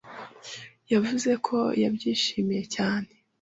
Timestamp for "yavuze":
0.91-1.31